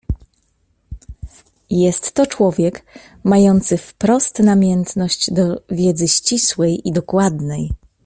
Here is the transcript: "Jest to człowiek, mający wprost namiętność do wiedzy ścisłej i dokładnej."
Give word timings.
"Jest 1.69 2.11
to 2.11 2.27
człowiek, 2.27 2.85
mający 3.23 3.77
wprost 3.77 4.39
namiętność 4.39 5.31
do 5.33 5.61
wiedzy 5.69 6.07
ścisłej 6.07 6.87
i 6.87 6.91
dokładnej." 6.91 7.73